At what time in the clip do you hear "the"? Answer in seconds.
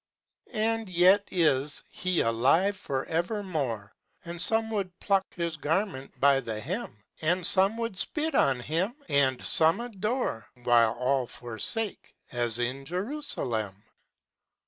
6.39-6.59